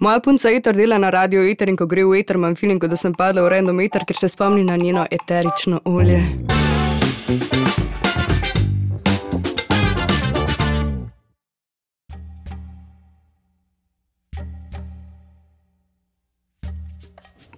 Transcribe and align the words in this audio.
Moja 0.00 0.20
punca 0.20 0.48
Eter 0.48 0.76
dela 0.76 0.98
na 0.98 1.10
radio 1.10 1.42
Eter 1.44 1.68
in 1.68 1.76
ko 1.76 1.84
gre 1.84 2.00
v 2.08 2.16
Eter, 2.16 2.36
imam 2.40 2.54
feeling, 2.56 2.80
da 2.80 2.96
sem 2.96 3.12
padla 3.12 3.42
v 3.44 3.50
random 3.52 3.80
Eter, 3.84 4.06
ker 4.08 4.16
se 4.16 4.30
spomni 4.32 4.64
na 4.64 4.76
njeno 4.76 5.04
eterično 5.10 5.80
olje. 5.84 6.24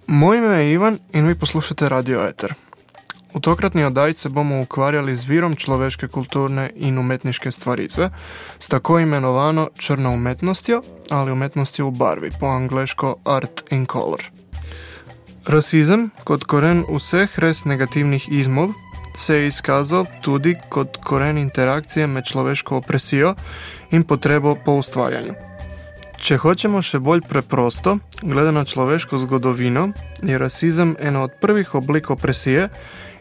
Moje 0.07 0.37
ime 0.37 0.59
je 0.59 0.73
Ivan 0.73 0.99
in 1.13 1.27
vi 1.27 1.35
poslušate 1.39 1.89
Radio 1.89 2.27
Eter. 2.27 2.72
V 3.33 3.39
tokratni 3.41 3.83
oddaji 3.83 4.13
se 4.13 4.29
bomo 4.29 4.61
ukvarjali 4.61 5.15
z 5.15 5.25
virom 5.25 5.55
človeške 5.55 6.07
kulturne 6.07 6.69
in 6.75 6.97
umetniške 6.97 7.51
stvarice, 7.51 8.09
s 8.59 8.67
tako 8.67 8.99
imenovano 8.99 9.69
črno 9.77 10.11
umetnostjo 10.13 10.81
ali 11.09 11.31
umetnostjo 11.31 11.87
v 11.87 11.91
barvi, 11.91 12.31
po 12.39 12.47
angliško 12.47 13.15
art 13.25 13.63
in 13.71 13.85
color. 13.85 14.21
Rasizem, 15.45 16.11
kot 16.23 16.43
koren 16.43 16.85
vseh 16.87 17.39
res 17.39 17.65
negativnih 17.65 18.29
izmov, 18.31 18.69
se 19.15 19.35
je 19.35 19.47
izkazal 19.47 20.05
tudi 20.21 20.55
kot 20.69 20.97
koren 21.03 21.37
interakcije 21.37 22.07
med 22.07 22.25
človeško 22.25 22.77
opresijo 22.77 23.35
in 23.91 24.03
potrebo 24.03 24.55
po 24.65 24.77
ustvarjanju. 24.79 25.33
Če 26.23 26.37
hočemo 26.37 26.79
še 26.81 27.01
bolj 27.03 27.25
preprosto, 27.27 27.97
glede 28.21 28.53
na 28.55 28.63
človeško 28.63 29.17
zgodovino, 29.25 29.89
je 30.23 30.37
rasizem 30.39 30.95
ena 30.99 31.23
od 31.23 31.33
prvih 31.41 31.75
oblik 31.75 32.09
opresije 32.09 32.69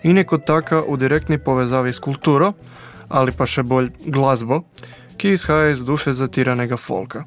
in 0.03 0.17
je 0.17 0.25
kot 0.25 0.47
taka 0.47 0.83
v 0.89 0.97
direktni 0.99 1.39
povezavi 1.39 1.93
s 1.93 1.99
kulturo, 1.99 2.53
ali 3.09 3.33
pa 3.33 3.47
še 3.47 3.63
bolj 3.63 3.91
glasbo, 4.07 4.63
ki 5.17 5.37
izhaja 5.37 5.71
iz 5.73 5.85
duše 5.85 6.13
zatiranega 6.13 6.77
folka. 6.77 7.25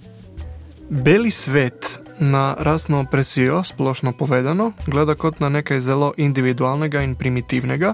Beli 0.89 1.31
svet 1.31 1.99
na 2.19 2.55
rasno 2.59 2.99
opresijo, 2.99 3.63
splošno 3.63 4.13
povedano, 4.13 4.71
gleda 4.87 5.15
kot 5.15 5.39
na 5.39 5.49
nekaj 5.49 5.79
zelo 5.79 6.13
individualnega 6.17 7.01
in 7.01 7.15
primitivnega, 7.15 7.93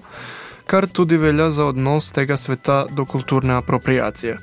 kar 0.66 0.88
tudi 0.88 1.18
velja 1.18 1.52
za 1.52 1.66
odnos 1.66 2.12
tega 2.12 2.38
sveta 2.38 2.86
do 2.90 3.06
kulturne 3.06 3.54
apropriacije. 3.54 4.38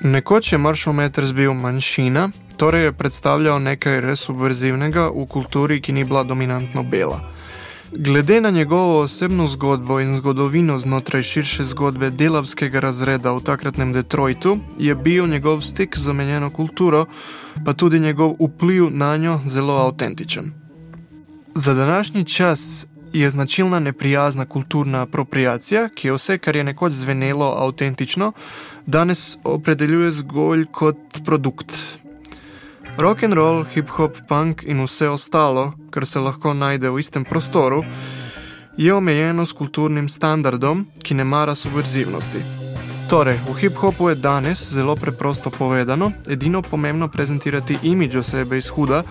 Nekoč 0.00 0.52
je 0.52 0.58
Marshall 0.58 0.96
Mathers 0.96 1.32
bil 1.32 1.54
manjšina, 1.54 2.30
torej 2.56 2.84
je 2.84 2.92
predstavljal 2.92 3.62
nekaj 3.62 4.00
res 4.00 4.24
subverzivnega 4.26 5.08
v 5.14 5.26
kulturi, 5.26 5.80
ki 5.80 5.92
ni 5.92 6.04
bila 6.04 6.24
dominantno 6.24 6.82
bela. 6.82 7.20
Glede 7.96 8.40
na 8.40 8.50
njegovo 8.50 9.00
osebno 9.00 9.46
zgodbo 9.46 10.00
in 10.00 10.16
zgodovino 10.16 10.78
znotraj 10.78 11.22
širše 11.22 11.64
zgodbe 11.64 12.10
delavskega 12.10 12.80
razreda 12.80 13.32
v 13.32 13.40
takratnem 13.40 13.92
Detroitu, 13.92 14.58
je 14.78 14.94
bil 14.94 15.26
njegov 15.26 15.60
stik 15.60 15.98
z 15.98 16.08
omenjeno 16.08 16.50
kulturo, 16.50 17.06
pa 17.64 17.72
tudi 17.72 18.00
njegov 18.00 18.34
vpliv 18.40 18.90
na 18.90 19.16
njo 19.16 19.40
zelo 19.46 19.74
avtentičen. 19.74 20.52
Za 21.54 21.74
današnji 21.74 22.24
čas 22.24 22.86
je 23.12 23.30
značilna 23.30 23.78
neprijazna 23.78 24.46
kulturna 24.46 25.02
apropriacija, 25.02 25.88
ki 25.88 26.08
je 26.08 26.14
vse, 26.14 26.38
kar 26.38 26.56
je 26.56 26.64
nekoč 26.64 26.92
zvenelo 26.92 27.54
avtentično, 27.58 28.32
danes 28.86 29.38
opredeljuje 29.44 30.10
zgolj 30.10 30.66
kot 30.66 30.96
produkt, 31.24 31.98
Rock 32.98 33.22
and 33.22 33.34
roll, 33.34 33.64
hip 33.64 33.88
hop, 33.88 34.16
punk 34.28 34.62
in 34.66 34.84
vse 34.84 35.08
ostalo, 35.08 35.72
kar 35.90 36.06
se 36.06 36.20
lahko 36.20 36.52
najde 36.54 36.90
v 36.90 37.00
istem 37.00 37.24
prostoru, 37.24 37.84
je 38.76 38.94
omejeno 38.94 39.46
s 39.46 39.52
kulturnim 39.52 40.08
standardom, 40.08 40.86
ki 41.02 41.14
ne 41.14 41.24
mara 41.24 41.54
subverzivnosti. 41.54 42.42
Torej, 43.08 43.38
v 43.48 43.54
hip 43.60 43.76
hopu 43.80 44.08
je 44.08 44.14
danes 44.14 44.72
zelo 44.72 44.96
preprosto 44.96 45.50
povedano, 45.50 46.12
edino 46.28 46.62
pomembno 46.62 47.08
prezentirati 47.08 47.78
imidž 47.82 48.16
osebe 48.16 48.58
iz 48.58 48.68
huda, 48.68 49.02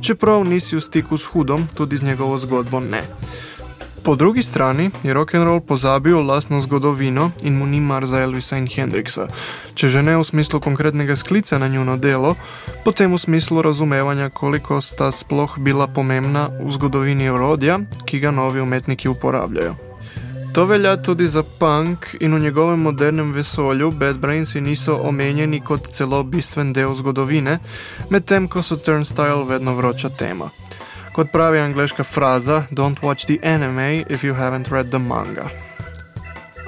čeprav 0.00 0.44
nisi 0.44 0.76
v 0.76 0.80
stiku 0.80 1.16
s 1.16 1.26
hudom, 1.26 1.68
tudi 1.74 1.96
z 1.96 2.02
njegovo 2.02 2.38
zgodbo 2.38 2.80
ne. 2.80 3.02
Po 4.08 4.16
drugi 4.16 4.42
strani 4.42 4.90
je 5.02 5.14
rock 5.14 5.34
and 5.34 5.44
roll 5.44 5.60
pozabil 5.60 6.26
lastno 6.26 6.60
zgodovino 6.60 7.30
in 7.42 7.58
mu 7.58 7.66
ni 7.66 7.80
mar 7.80 8.06
za 8.06 8.20
Elvisa 8.20 8.56
in 8.56 8.66
Hendriksa. 8.66 9.26
Če 9.74 9.88
že 9.88 10.02
ne 10.02 10.16
v 10.16 10.24
smislu 10.24 10.60
konkretnega 10.64 11.16
sklica 11.16 11.58
na 11.58 11.68
njuno 11.68 11.96
delo, 11.96 12.32
potem 12.84 13.12
v 13.12 13.18
smislu 13.18 13.62
razumevanja, 13.62 14.30
koliko 14.30 14.80
sta 14.80 15.12
sploh 15.12 15.58
bila 15.58 15.86
pomembna 15.86 16.48
v 16.56 16.70
zgodovini 16.70 17.28
orodja, 17.28 17.80
ki 18.08 18.20
ga 18.20 18.30
novi 18.30 18.64
umetniki 18.64 19.08
uporabljajo. 19.08 19.76
To 20.56 20.64
velja 20.64 20.96
tudi 20.96 21.28
za 21.28 21.42
punk 21.42 22.16
in 22.20 22.34
v 22.34 22.40
njegovem 22.40 22.80
modernem 22.80 23.32
vesolju 23.32 23.90
Bad 23.90 24.16
Brains 24.16 24.54
niso 24.54 24.96
omenjeni 24.96 25.60
kot 25.60 25.92
celo 25.92 26.22
bistven 26.24 26.72
del 26.72 26.94
zgodovine, 26.94 27.58
medtem 28.10 28.48
ko 28.48 28.62
so 28.62 28.76
Turnstile 28.76 29.44
vedno 29.44 29.76
vroča 29.76 30.08
tema. 30.08 30.48
Kot 31.18 31.32
pravi 31.32 31.58
angliška 31.58 32.04
fraza: 32.04 32.64
Don't 32.70 33.02
watch 33.02 33.26
the 33.26 33.38
anime 33.42 34.04
if 34.08 34.24
you 34.24 34.34
haven't 34.34 34.68
read 34.68 34.90
the 34.90 34.98
manga. 34.98 35.48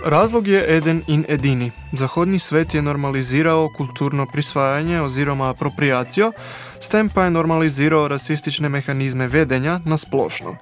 Razlog 0.05 0.47
je 0.47 0.77
eden 0.77 1.03
in 1.07 1.25
edini. 1.29 1.71
Zahodni 1.93 2.39
svet 2.39 2.75
je 2.75 2.83
normaliziral 2.83 3.69
kulturno 3.77 4.27
prisvajanje 4.33 5.01
oziroma 5.01 5.51
apropriacijo, 5.51 6.33
s 6.81 6.89
tem 6.89 7.09
pa 7.09 7.25
je 7.25 7.31
normaliziral 7.31 8.09
rasistične 8.09 8.69
mehanizme 8.69 9.27
vedenja 9.27 9.81
na 9.85 9.97
splošno. 9.97 10.57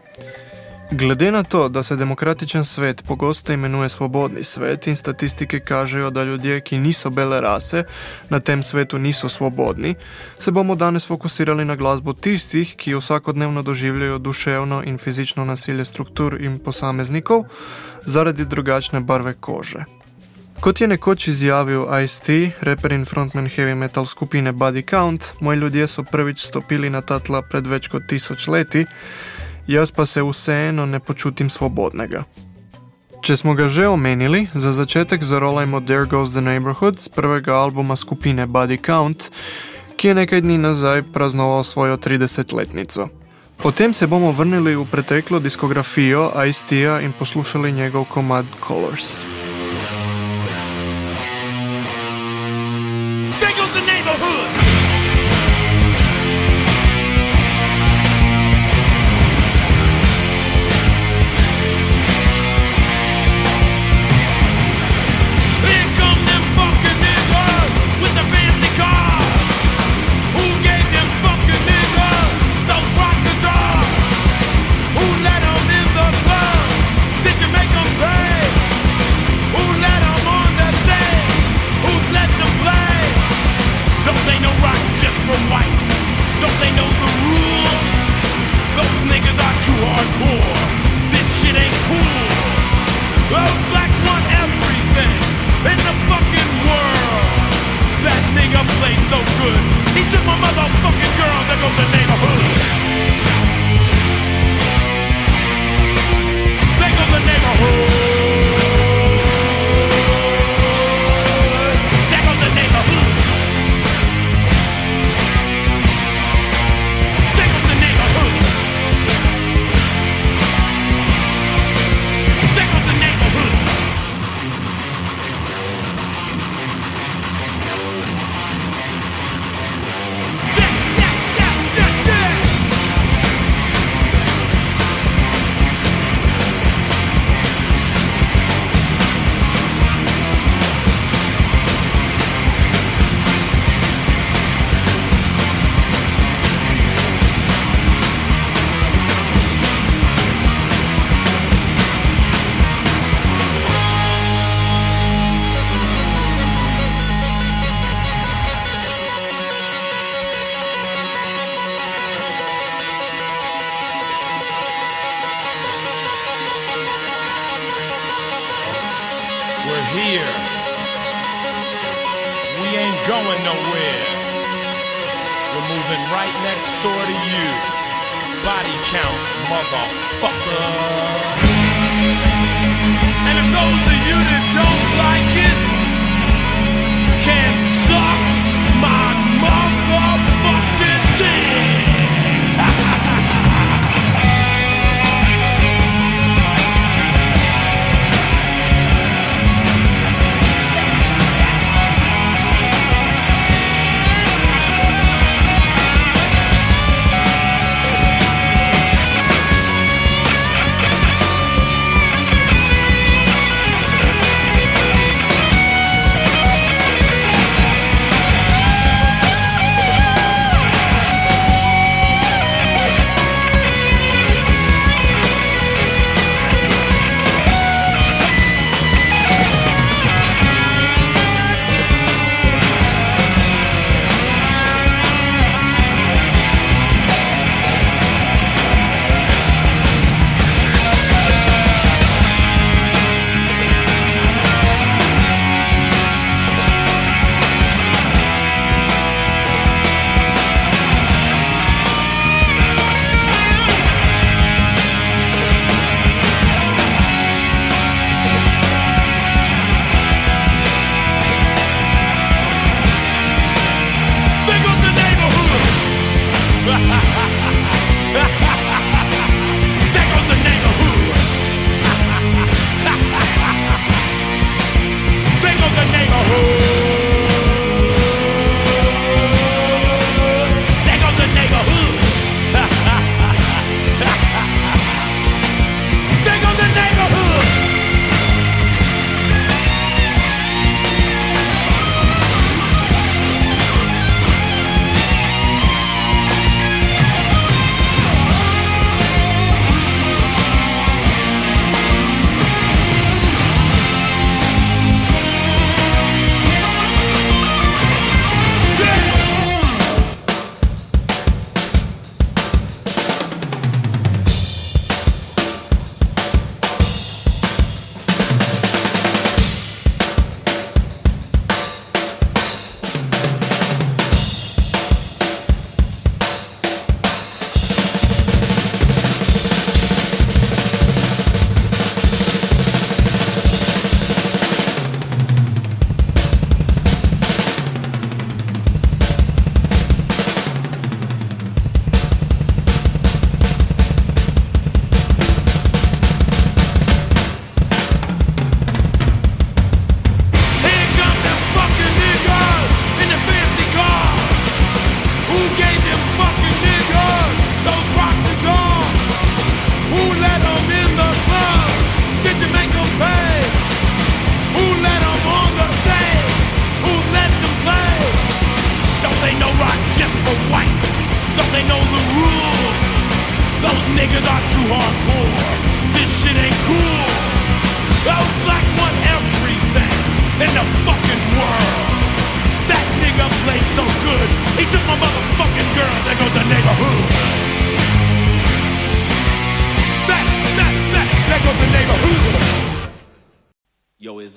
Glede 0.91 1.33
na 1.33 1.43
to, 1.43 1.69
da 1.69 1.83
se 1.83 1.97
demokratičen 1.97 2.65
svet 2.65 3.05
pogosto 3.07 3.53
imenuje 3.53 3.89
svobodni 3.89 4.45
svet 4.45 4.87
in 4.87 4.97
statistike 4.97 5.61
kažejo, 5.61 6.11
da 6.11 6.25
ljudje, 6.25 6.61
ki 6.61 6.79
niso 6.79 7.11
bele 7.11 7.41
rase, 7.41 7.85
na 8.31 8.41
tem 8.41 8.63
svetu 8.63 8.99
niso 8.99 9.29
svobodni, 9.29 9.95
se 10.39 10.51
bomo 10.51 10.75
danes 10.75 11.07
fokusirali 11.07 11.65
na 11.65 11.77
glasbo 11.77 12.13
tistih, 12.13 12.75
ki 12.77 12.95
vsakodnevno 12.95 13.63
doživljajo 13.63 14.19
duševno 14.19 14.83
in 14.85 14.99
fizično 14.99 15.45
nasilje 15.45 15.85
struktur 15.85 16.37
in 16.41 16.59
posameznikov 16.59 17.45
zaradi 18.05 18.45
drugačne 18.45 19.01
barve 19.01 19.35
kože. 19.35 19.85
Kot 20.61 20.81
je 20.81 20.87
nekoč 20.89 21.29
izjavil 21.29 21.85
Ice-T, 22.05 22.51
reper 22.61 22.93
in 22.93 23.05
frontman 23.05 23.47
heavy 23.47 23.75
metal 23.75 24.07
skupine 24.07 24.53
Body 24.53 24.91
Count, 24.91 25.25
moji 25.41 25.59
ljudje 25.59 25.87
so 25.87 26.03
prvič 26.03 26.47
stopili 26.47 26.91
na 26.91 27.01
ta 27.01 27.19
tla 27.19 27.43
pred 27.43 27.67
več 27.67 27.89
kot 27.89 28.09
tisoč 28.09 28.49
leti 28.49 28.87
jaz 29.69 29.91
pa 29.91 30.07
se 30.07 30.23
vseeno 30.23 30.87
ne 30.87 31.01
počutim 31.01 31.51
svobodnega. 31.51 32.25
Če 33.23 33.37
smo 33.37 33.55
ga 33.55 33.69
že 33.69 33.89
omenili, 33.89 34.47
za 34.55 34.73
začetek 34.73 35.25
zarolajmo 35.25 35.81
There 35.81 36.07
Goes 36.07 36.33
the 36.33 36.41
Neighborhood 36.41 36.99
z 36.99 37.09
prvega 37.09 37.55
albuma 37.59 37.97
skupine 37.97 38.47
Body 38.47 38.79
Count, 38.81 39.31
ki 39.97 40.09
je 40.09 40.15
nekaj 40.15 40.41
dni 40.41 40.59
nazaj 40.59 41.03
praznoval 41.13 41.65
svojo 41.65 41.97
30-letnico. 41.97 43.09
Potem 43.59 43.95
se 43.95 44.07
bomo 44.07 44.31
vrnili 44.33 44.77
v 44.79 44.87
preteklo 44.87 45.43
diskografijo 45.43 46.31
Ice-Tia 46.47 47.03
in 47.03 47.13
poslušali 47.19 47.73
njegov 47.73 48.07
komad 48.07 48.47
Colors. 48.67 49.27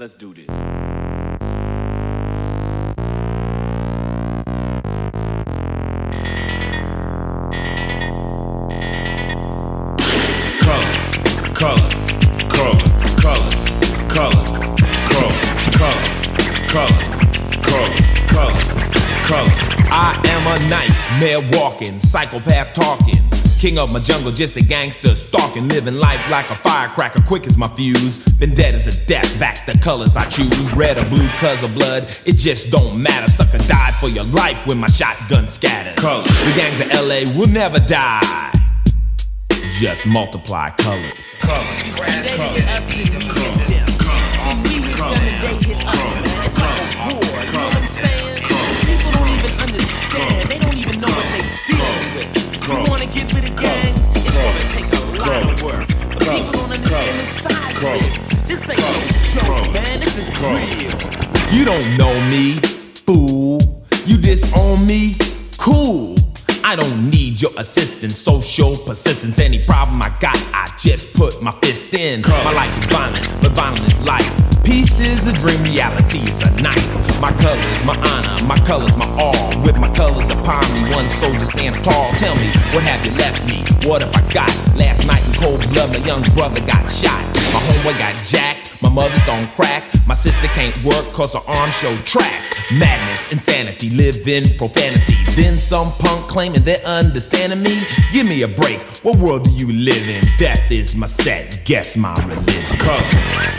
Let's 0.01 0.15
do 0.15 0.33
this. 0.33 0.47
Nightmare 20.67 21.41
walking, 21.53 21.99
psychopath 21.99 22.73
talking 22.73 23.20
King 23.61 23.77
of 23.77 23.91
my 23.91 23.99
jungle, 23.99 24.31
just 24.31 24.55
a 24.55 24.61
gangster, 24.63 25.13
stalking, 25.13 25.67
living 25.67 25.93
life 25.93 26.19
like 26.31 26.49
a 26.49 26.55
firecracker, 26.55 27.21
quick 27.27 27.45
as 27.45 27.59
my 27.59 27.67
fuse. 27.75 28.17
Been 28.33 28.55
dead 28.55 28.73
as 28.73 28.87
a 28.87 29.05
death, 29.05 29.39
back 29.39 29.67
the 29.67 29.77
colors 29.77 30.17
I 30.17 30.25
choose. 30.25 30.73
Red 30.73 30.97
or 30.97 31.07
blue, 31.07 31.27
cause 31.37 31.61
of 31.61 31.75
blood, 31.75 32.07
it 32.25 32.37
just 32.37 32.71
don't 32.71 32.99
matter. 32.99 33.29
Sucker 33.29 33.59
died 33.67 33.93
for 33.99 34.09
your 34.09 34.23
life 34.23 34.65
when 34.65 34.79
my 34.79 34.87
shotgun 34.87 35.47
scatters. 35.47 35.93
Colors. 36.01 36.25
The 36.25 36.53
gangs 36.55 36.79
of 36.81 36.87
LA 36.87 37.39
will 37.39 37.45
never 37.45 37.77
die. 37.77 38.51
Just 39.73 40.07
multiply 40.07 40.71
colors. 40.71 41.13
Colors. 41.41 41.95
They 41.97 42.47
hit 42.47 42.67
us, 42.67 42.87
then 42.87 43.13
we 43.13 43.21
hit 43.21 43.69
them. 43.69 43.91
And 45.83 46.00
people 56.91 57.17
the 57.17 57.25
size 57.25 57.83
of 57.83 57.99
this. 57.99 58.17
This 58.47 58.69
ain't 58.69 58.79
no 58.79 59.63
joke, 59.63 59.73
man. 59.73 59.99
This 59.99 60.17
is 60.17 60.29
real. 60.41 60.91
You 61.51 61.65
don't 61.65 61.97
know 61.97 62.13
me, 62.29 62.59
fool. 63.05 63.59
You 64.05 64.17
disown 64.17 64.85
me, 64.85 65.15
cool. 65.57 66.15
I 66.63 66.75
don't 66.75 67.09
need 67.09 67.41
your 67.41 67.51
assistance, 67.57 68.17
social 68.17 68.77
persistence. 68.77 69.39
Any 69.39 69.65
problem 69.65 70.01
I 70.01 70.09
got, 70.19 70.37
I 70.53 70.71
just 70.77 71.13
put 71.13 71.41
my 71.41 71.51
fist 71.63 71.93
in. 71.93 72.21
My 72.21 72.53
life 72.53 72.77
is 72.77 72.85
violent, 72.85 73.41
but 73.41 73.51
violent 73.53 73.85
is 73.85 73.99
life. 74.05 74.40
Peace 74.71 75.01
is 75.01 75.27
a 75.27 75.33
dream, 75.33 75.61
reality 75.63 76.19
is 76.31 76.41
a 76.43 76.51
night. 76.61 76.79
My 77.19 77.33
colors, 77.43 77.83
my 77.83 77.93
honor, 78.07 78.47
my 78.47 78.55
colors, 78.63 78.95
my 78.95 79.05
all. 79.19 79.61
With 79.63 79.75
my 79.75 79.91
colors 79.93 80.29
upon 80.29 80.63
me, 80.73 80.89
one 80.89 81.09
soldier 81.09 81.45
stand 81.45 81.75
tall. 81.83 82.13
Tell 82.13 82.35
me, 82.35 82.47
what 82.71 82.81
have 82.83 83.05
you 83.05 83.11
left 83.19 83.43
me? 83.43 83.65
What 83.85 84.01
have 84.01 84.15
I 84.15 84.21
got? 84.31 84.55
Last 84.77 85.05
night 85.05 85.27
in 85.27 85.33
cold 85.33 85.59
blood, 85.73 85.91
my 85.91 85.97
young 86.07 86.23
brother 86.33 86.61
got 86.61 86.89
shot. 86.89 87.19
My 87.51 87.59
homeboy 87.67 87.99
got 87.99 88.15
jacked, 88.23 88.60
my 88.81 88.89
mother's 88.89 89.27
on 89.29 89.47
crack. 89.49 89.83
My 90.07 90.13
sister 90.13 90.47
can't 90.47 90.75
work 90.83 91.05
cause 91.13 91.33
her 91.33 91.41
arm 91.47 91.71
show 91.71 91.95
tracks. 92.03 92.53
Madness, 92.71 93.31
insanity, 93.31 93.89
live 93.89 94.27
in 94.27 94.57
profanity. 94.57 95.15
Then 95.35 95.57
some 95.57 95.91
punk 95.93 96.27
claiming 96.27 96.63
they're 96.63 96.83
understanding 96.85 97.61
me. 97.61 97.81
Give 98.11 98.25
me 98.25 98.41
a 98.41 98.47
break, 98.47 98.79
what 99.03 99.17
world 99.17 99.43
do 99.43 99.51
you 99.51 99.71
live 99.71 100.07
in? 100.09 100.23
Death 100.37 100.71
is 100.71 100.95
my 100.95 101.07
set, 101.07 101.61
guess 101.63 101.95
my 101.95 102.13
religion. 102.25 102.79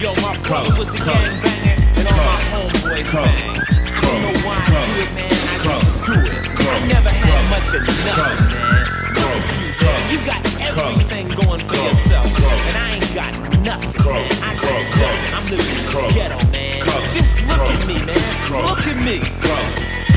Yo, 0.00 0.14
my 0.16 0.36
brother 0.42 0.76
was 0.76 0.88
a 0.88 0.98
gangbanger, 0.98 1.98
and 1.98 2.08
all 2.08 2.16
my 2.16 2.40
homeboys 2.50 3.12
bang. 3.12 3.62
Don't 4.02 4.22
know 4.22 4.34
why 4.44 4.56
I 4.58 4.68
do 4.86 5.02
it, 5.02 5.10
man. 5.14 5.32
I 5.32 5.56
just 5.62 6.04
do 6.04 6.12
it. 6.12 6.52
I 6.68 6.86
never 6.86 7.10
had 7.10 7.50
much 7.50 7.74
of 7.74 7.82
nothing, 8.04 8.46
man. 8.50 8.84
Look 9.14 9.30
at 9.30 9.48
you, 9.56 9.68
man. 9.86 10.00
You 10.10 10.18
got 10.26 10.40
everything 10.60 11.28
going 11.28 11.60
for 11.60 11.76
yourself, 11.76 12.26
and 12.42 12.76
I 12.76 12.94
ain't 12.96 13.14
got 13.14 13.32
nothing, 13.60 14.12
man. 14.12 14.31
Living 15.56 15.76
in 15.76 15.84
the 15.84 16.12
ghetto, 16.14 16.36
man. 16.50 16.80
Just 17.12 17.40
look 17.42 17.60
at 17.60 17.86
me, 17.86 17.94
man. 18.04 18.66
Look 18.66 18.86
at 18.86 19.04
me. 19.04 19.18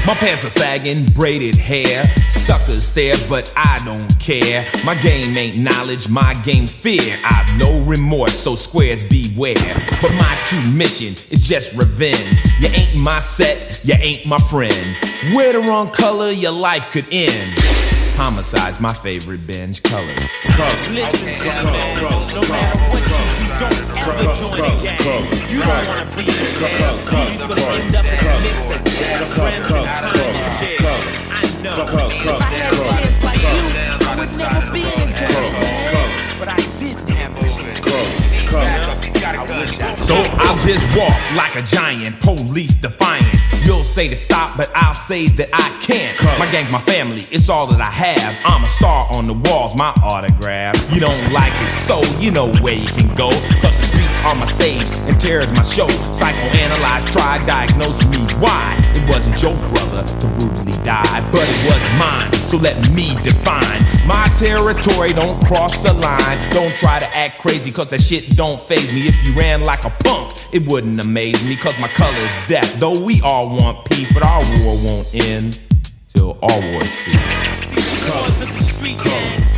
My 0.06 0.14
pants 0.14 0.46
are 0.46 0.50
sagging, 0.50 1.06
braided 1.12 1.56
hair. 1.56 2.08
Suckers 2.30 2.86
stare, 2.86 3.16
but 3.28 3.52
I 3.58 3.82
don't 3.84 4.18
care. 4.20 4.66
My 4.86 4.94
game 4.96 5.36
ain't 5.36 5.58
knowledge, 5.58 6.08
my 6.08 6.36
game's 6.44 6.76
fear. 6.76 7.18
I've 7.26 7.60
no 7.60 7.82
remorse, 7.82 8.36
so 8.36 8.56
squares 8.56 9.04
beware. 9.04 9.56
But 10.02 10.12
my 10.12 10.40
true 10.46 10.62
mission 10.72 11.14
is 11.32 11.42
just 11.42 11.74
revenge. 11.74 12.44
You 12.60 12.68
ain't 12.68 12.96
my 12.96 13.20
set, 13.20 13.82
you 13.84 13.96
ain't 14.00 14.28
my 14.28 14.38
friend. 14.38 14.96
Wear 15.34 15.54
the 15.54 15.60
wrong 15.60 15.90
color, 15.90 16.30
your 16.30 16.52
life 16.52 16.92
could 16.92 17.08
end. 17.12 17.52
Homicide's 18.16 18.80
my 18.80 18.94
favorite 18.94 19.46
binge 19.46 19.84
colors. 19.84 20.22
Color. 20.44 20.92
Listen 20.92 21.34
to 21.36 21.66
me, 21.66 21.72
man. 21.72 22.34
No 22.34 22.42
matter 22.42 22.80
what 22.80 22.80
you 22.80 22.85
do, 22.85 22.85
don't 23.60 23.74
ever 23.96 24.34
join 24.36 24.54
a 24.54 24.80
gang. 24.82 25.00
You 25.50 25.60
don't 25.62 25.88
wanna 25.88 26.06
be 26.16 26.24
in 26.24 26.30
a 26.30 26.60
gang. 26.60 26.76
You're 26.82 27.36
just 27.36 27.48
gonna 27.48 27.62
end 27.62 27.96
up 27.96 28.06
in 28.06 28.18
the 28.18 28.40
mix 28.44 28.58
of 28.70 28.84
death, 28.84 29.34
friends, 29.34 29.70
and 29.72 29.86
time 29.96 30.36
in 30.36 30.50
jail. 30.60 30.96
I 31.32 31.42
know. 31.64 31.76
If 31.76 32.28
I 32.28 32.48
had 32.52 32.74
a 32.74 32.76
chance 32.76 33.18
like 33.24 33.42
you, 33.42 33.64
I 34.06 34.16
would 34.20 34.32
never 34.38 34.72
be 34.72 34.82
in 34.82 35.00
a 35.00 35.12
gang, 35.12 35.54
man. 35.60 36.40
But 36.40 36.50
I 36.50 36.58
didn't 36.80 37.08
have 37.10 37.36
a 37.36 37.48
chance. 37.48 37.76
So 40.06 40.14
I'll 40.16 40.60
just 40.60 40.86
walk 40.96 41.18
like 41.36 41.56
a 41.56 41.62
giant, 41.64 42.20
police 42.20 42.76
defiant. 42.76 43.45
You'll 43.66 43.84
say 43.84 44.08
to 44.08 44.16
stop, 44.16 44.56
but 44.58 44.72
I'll 44.76 44.94
say 44.94 45.26
that 45.26 45.50
I 45.52 45.76
can't. 45.82 46.16
My 46.38 46.50
gang's 46.52 46.70
my 46.70 46.82
family, 46.82 47.26
it's 47.32 47.50
all 47.50 47.66
that 47.68 47.82
I 47.82 47.90
have. 47.90 48.38
I'm 48.46 48.64
a 48.64 48.70
star 48.70 49.08
on 49.10 49.26
the 49.26 49.34
walls, 49.34 49.76
my 49.76 49.90
autograph. 50.04 50.76
You 50.94 51.00
don't 51.00 51.34
like 51.34 51.54
it, 51.66 51.72
so 51.72 52.04
you 52.20 52.30
know 52.30 52.54
where 52.62 52.76
you 52.76 52.88
can 52.90 53.14
go. 53.16 53.32
Cause 53.62 53.82
the 53.82 53.95
are 54.26 54.36
my 54.36 54.46
stage 54.46 54.90
and 55.08 55.20
terror's 55.22 55.52
my 55.52 55.62
show. 55.62 55.88
Psychoanalyze, 56.12 57.12
try, 57.12 57.44
diagnose 57.46 58.04
me 58.06 58.20
why. 58.40 58.76
It 58.96 59.08
wasn't 59.10 59.42
your 59.42 59.56
brother 59.70 60.04
to 60.08 60.28
brutally 60.40 60.74
die, 60.84 61.32
but 61.32 61.48
it 61.48 61.60
was 61.66 61.84
mine. 62.00 62.34
So 62.48 62.58
let 62.58 62.92
me 62.92 63.16
define 63.22 63.86
my 64.08 64.28
territory. 64.38 65.14
Don't 65.14 65.40
cross 65.46 65.78
the 65.78 65.94
line. 65.94 66.50
Don't 66.52 66.76
try 66.76 67.00
to 67.00 67.08
act 67.16 67.40
crazy, 67.40 67.72
cause 67.72 67.88
that 67.90 68.02
shit 68.02 68.36
don't 68.36 68.60
phase 68.68 68.92
me. 68.92 69.08
If 69.08 69.24
you 69.24 69.34
ran 69.34 69.62
like 69.62 69.84
a 69.86 69.92
punk, 70.04 70.48
it 70.52 70.68
wouldn't 70.68 71.00
amaze 71.00 71.44
me, 71.48 71.56
cause 71.56 71.78
my 71.80 71.90
color's 71.90 72.34
death. 72.48 72.80
Though 72.80 73.00
we 73.00 73.22
all 73.22 73.56
want 73.56 73.86
peace, 73.90 74.12
but 74.12 74.24
our 74.24 74.44
war 74.62 74.78
won't 74.78 75.08
end 75.14 75.60
till 76.16 76.38
all 76.42 76.62
wars 76.72 76.90
cease. 76.90 77.16
See 77.70 77.76
the 77.76 78.12
wars 78.12 78.42
of 78.42 78.58
the 78.58 78.64
street 78.64 79.00
gangs 79.04 79.56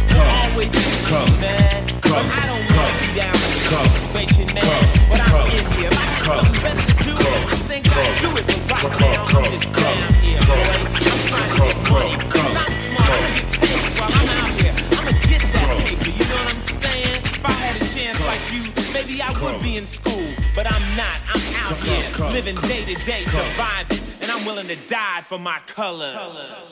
always 0.57 0.71
continue, 0.71 1.39
man. 1.39 1.85
But 2.01 2.25
I 2.25 2.45
don't 2.47 2.65
wanna 2.75 2.99
be 2.99 3.19
down 3.19 3.46
situation, 3.67 4.47
man. 4.53 5.09
But 5.09 5.19
I'm 5.19 5.51
in 5.51 5.65
here. 5.73 5.89
If 5.91 5.97
I 5.97 6.05
had 6.07 6.23
something 6.23 6.61
better 6.63 6.81
to 6.81 6.95
do, 7.03 7.13
I 7.17 7.55
think 7.67 7.83
I'd 7.91 8.21
do 8.21 8.29
it. 8.37 8.45
But 8.67 8.83
right 8.83 8.99
now, 8.99 9.25
I'm 9.27 9.43
just 9.51 9.67
down 9.73 10.13
here, 10.23 10.39
boy. 10.47 10.55
I'm 10.55 10.87
trying 11.27 11.51
to 11.51 11.57
get 11.57 11.75
money. 11.91 12.15
Cause 12.31 12.55
I'm 12.55 12.71
smart. 12.87 13.07
I'm 13.07 13.19
gonna 13.19 13.35
get 13.35 13.47
paid 13.59 13.83
while 13.99 14.13
I'm 14.15 14.29
out 14.39 14.51
here. 14.61 14.75
I'ma 14.97 15.11
get 15.27 15.41
that 15.51 15.67
paper, 15.83 16.11
you 16.15 16.25
know 16.29 16.39
what 16.39 16.55
I'm 16.55 16.61
saying? 16.61 17.19
If 17.27 17.45
I 17.45 17.51
had 17.51 17.75
a 17.75 17.85
chance 17.85 18.19
like 18.21 18.43
you, 18.53 18.63
maybe 18.93 19.21
I 19.21 19.31
would 19.43 19.61
be 19.61 19.75
in 19.77 19.85
school. 19.85 20.27
But 20.55 20.71
I'm 20.71 20.85
not. 20.95 21.19
I'm 21.27 21.43
out 21.55 21.77
here, 21.83 22.07
living 22.31 22.55
day 22.55 22.85
to 22.85 22.95
day, 23.03 23.25
surviving. 23.25 23.99
And 24.21 24.31
I'm 24.31 24.45
willing 24.45 24.67
to 24.67 24.77
die 24.87 25.23
for 25.27 25.37
my 25.37 25.59
colors. 25.67 26.63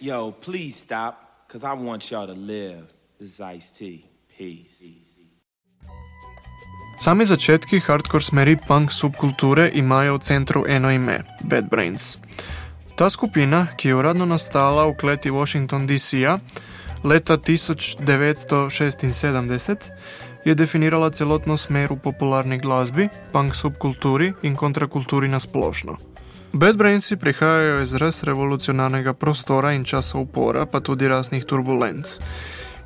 Yo, 0.00 0.32
please 0.32 0.76
stop, 0.76 1.46
because 1.46 1.62
I 1.62 1.74
want 1.74 2.10
y'all 2.10 2.26
to 2.26 2.32
live. 2.32 2.90
This 3.18 3.34
is 3.34 3.40
Ice 3.40 3.70
T. 3.70 4.09
Peace. 4.40 4.88
Sami 6.98 7.24
začetki 7.24 7.80
hardcore 7.80 8.24
smeri 8.24 8.56
punk 8.56 8.92
subkulture 8.92 9.70
imajo 9.74 10.16
v 10.16 10.20
centru 10.20 10.64
eno 10.68 10.90
ime– 10.90 11.18
Bad 11.50 11.68
Brains. 11.68 12.18
Ta 12.96 13.10
skupina, 13.10 13.66
ki 13.76 13.88
je 13.88 13.94
uradno 13.94 14.26
nastala 14.26 14.86
v 14.88 14.96
kleti 14.96 15.30
Washington 15.30 15.86
DC-ja 15.86 16.38
leta 17.04 17.36
1976, 17.36 19.76
je 20.44 20.54
definirala 20.54 21.10
celotno 21.10 21.56
smer 21.56 21.92
v 21.92 21.98
popularni 22.00 22.58
glasbi, 22.58 23.08
punk 23.32 23.54
subkulturi 23.54 24.32
in 24.42 24.56
kontrakulturi 24.56 25.28
na 25.28 25.40
splošno. 25.40 25.96
Bad 26.52 26.76
Brainsi 26.76 27.16
prihajajo 27.16 27.82
iz 27.82 27.94
res 27.94 28.22
revolucionarnega 28.24 29.12
prostora 29.12 29.72
in 29.72 29.84
časa 29.84 30.18
upora, 30.18 30.66
pa 30.66 30.80
tudi 30.80 31.08
raznih 31.08 31.44
turbulenc. 31.44 32.18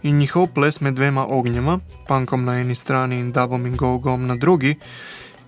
In 0.05 0.19
njihov 0.19 0.47
ples 0.55 0.81
med 0.81 0.95
dvema 0.95 1.27
ognjema, 1.27 1.79
punkom 2.09 2.45
na 2.45 2.61
eni 2.61 2.75
strani 2.75 3.21
in 3.21 3.33
dubom 3.33 3.67
in 3.67 3.77
go-gom 3.77 4.27
na 4.27 4.37
drugi, 4.37 4.75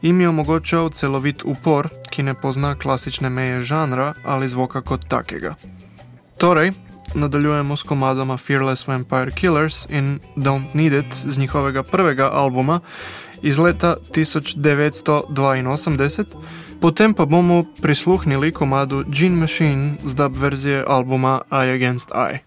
jim 0.02 0.20
je 0.20 0.28
omogočal 0.28 0.90
celovit 0.90 1.44
upor, 1.44 1.88
ki 2.10 2.22
ne 2.22 2.34
pozna 2.34 2.74
klasične 2.74 3.30
meje 3.30 3.60
žanra 3.60 4.14
ali 4.24 4.48
zvoka 4.48 4.80
kot 4.80 5.08
takega. 5.08 5.54
Torej, 6.38 6.72
nadaljujemo 7.14 7.76
s 7.76 7.82
komadoma 7.82 8.36
Fearless 8.36 8.88
Vampire 8.88 9.30
Killers 9.30 9.86
in 9.90 10.20
Don't 10.36 10.66
Need 10.74 10.92
It 10.92 11.14
z 11.14 11.38
njihovega 11.38 11.82
prvega 11.82 12.30
albuma 12.32 12.80
iz 13.42 13.58
leta 13.58 13.96
1982, 14.10 16.24
potem 16.80 17.14
pa 17.14 17.26
bomo 17.26 17.64
prisluhnili 17.82 18.52
komadu 18.52 19.04
Gene 19.08 19.36
Machine 19.36 19.96
z 20.04 20.14
dub 20.14 20.36
verzije 20.36 20.84
albuma 20.88 21.40
Eye 21.50 21.74
Against 21.74 22.10
Eye. 22.14 22.38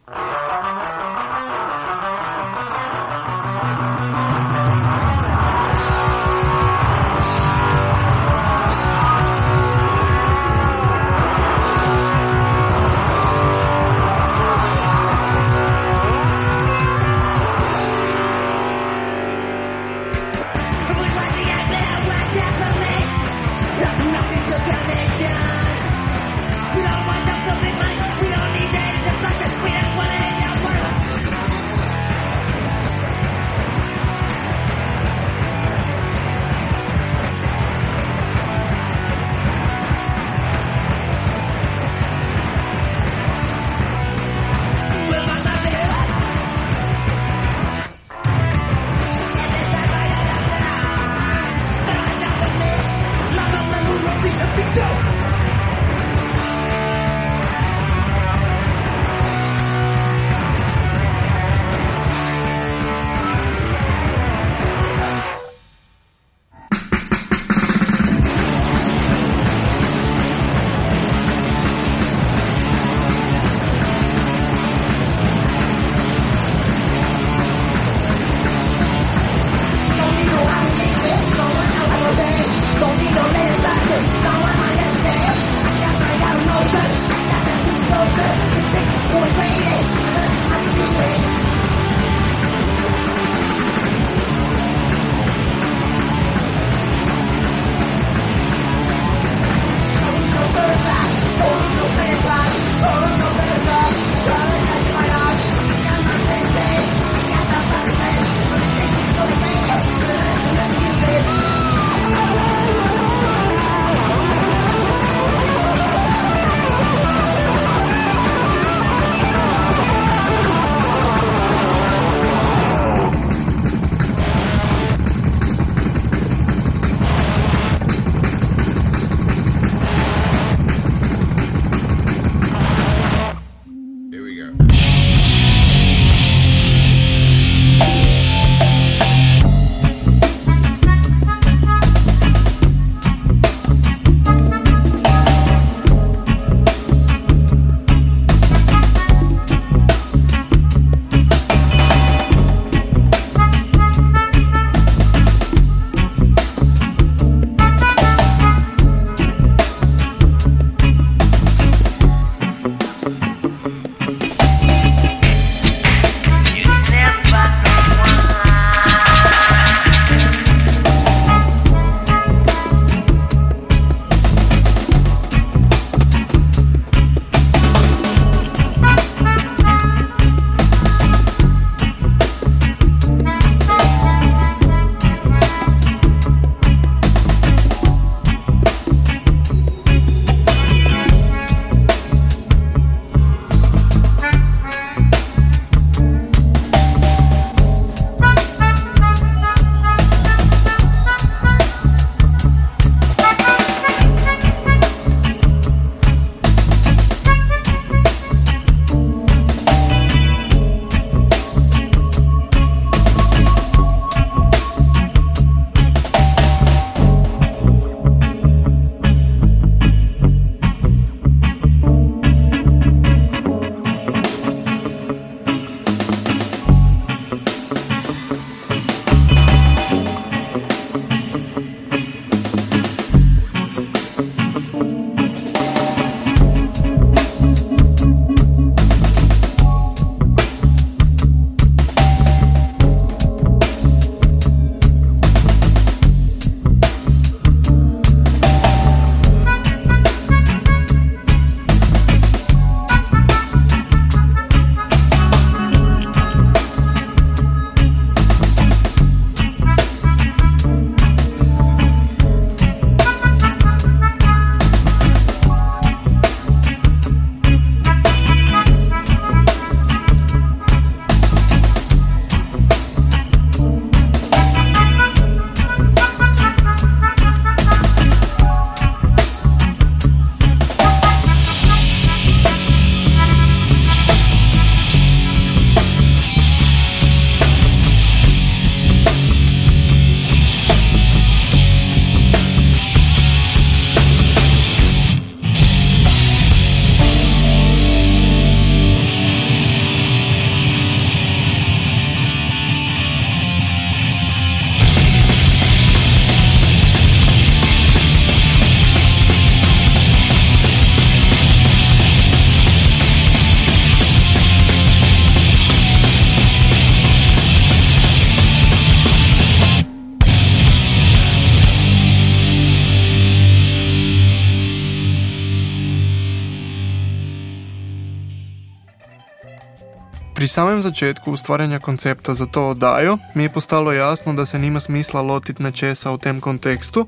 Samem 330.50 330.82
začetku 330.82 331.32
ustvarjanja 331.32 331.80
koncepta 331.80 332.34
za 332.34 332.46
to 332.46 332.70
oddajo 332.70 333.18
mi 333.36 333.44
je 333.44 333.50
postalo 333.50 333.92
jasno, 333.92 334.34
da 334.34 334.46
se 334.46 334.60
nima 334.60 334.80
smisla 334.80 335.22
lotiti 335.22 335.64
nečesa 335.64 336.12
v 336.12 336.18
tem 336.18 336.42
kontekstu, 336.42 337.08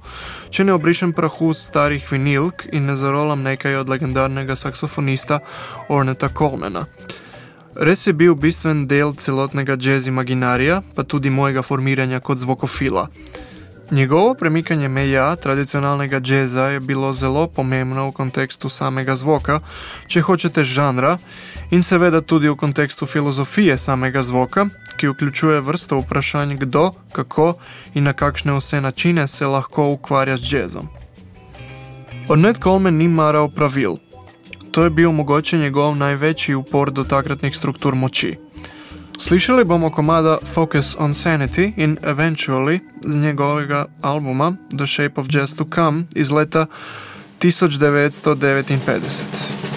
če 0.49 0.63
ne 0.63 0.73
obrišem 0.73 1.13
prahu 1.13 1.54
z 1.54 1.67
starih 1.67 2.12
vinilk 2.12 2.65
in 2.71 2.86
ne 2.86 2.95
zarolam 2.95 3.41
nekaj 3.41 3.75
od 3.75 3.89
legendarnega 3.89 4.56
saksofonista 4.56 5.39
Orneta 5.89 6.30
Colmana. 6.30 6.86
Res 7.75 8.08
je 8.08 8.13
bil 8.13 8.36
bistven 8.36 8.88
del 8.88 9.13
celotnega 9.15 9.77
jazz 9.80 10.08
imaginarija, 10.08 10.82
pa 10.95 11.04
tudi 11.04 11.30
mojega 11.30 11.62
formiranja 11.62 12.19
kot 12.19 12.38
zvokofila. 12.38 13.08
Njegovo 13.91 14.34
premikanje 14.34 14.88
meja 14.88 15.36
tradicionalnega 15.36 16.21
jazza 16.25 16.63
je 16.63 16.80
bilo 16.80 17.13
zelo 17.13 17.47
pomembno 17.47 18.08
v 18.08 18.12
kontekstu 18.12 18.69
samega 18.69 19.15
zvoka, 19.15 19.60
če 20.08 20.21
hočete 20.21 20.63
žanra, 20.63 21.17
in 21.71 21.84
seveda 21.84 22.21
tudi 22.21 22.47
v 22.49 22.56
kontekstu 22.56 23.06
filozofije 23.06 23.77
samega 23.77 24.23
zvoka, 24.23 24.65
ki 24.95 25.12
vključuje 25.12 25.62
vrsto 25.62 25.99
vprašanj, 25.99 26.56
kdo, 26.63 26.91
kako 27.12 27.54
in 27.93 28.08
na 28.08 28.13
kakšne 28.13 28.56
vse 28.56 28.82
načine 28.82 29.27
se 29.27 29.45
lahko 29.45 29.89
ukvarja 29.91 30.38
z 30.38 30.54
jazzom. 30.54 30.88
Ornette 32.30 32.63
Coleman 32.63 32.95
ni 32.95 33.08
maral 33.08 33.49
pravil. 33.51 33.97
To 34.71 34.84
je 34.84 34.89
bil 34.89 35.12
mogoče 35.12 35.58
njegov 35.58 35.95
največji 35.95 36.56
upor 36.56 36.91
do 36.91 37.04
takratnih 37.04 37.56
struktur 37.56 37.95
moči. 37.95 38.38
Slišali 39.21 39.65
bomo 39.65 39.91
komada 39.91 40.38
Focus 40.53 40.95
on 40.99 41.13
Sanity 41.13 41.73
in 41.77 41.97
Eventually 42.03 42.79
z 43.05 43.15
njegovega 43.15 43.86
albuma 44.01 44.53
The 44.77 44.88
Shape 44.88 45.21
of 45.21 45.27
Jazz 45.29 45.55
to 45.55 45.65
Come 45.75 46.03
iz 46.15 46.31
leta 46.31 46.65
1959. 47.39 49.70